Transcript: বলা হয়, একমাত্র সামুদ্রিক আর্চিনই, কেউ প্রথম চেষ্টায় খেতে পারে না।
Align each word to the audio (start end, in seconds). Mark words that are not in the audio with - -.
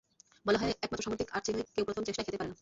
বলা 0.47 0.59
হয়, 0.63 0.73
একমাত্র 0.85 1.03
সামুদ্রিক 1.05 1.29
আর্চিনই, 1.37 1.63
কেউ 1.73 1.83
প্রথম 1.87 2.03
চেষ্টায় 2.07 2.25
খেতে 2.27 2.39
পারে 2.39 2.49
না। 2.51 2.55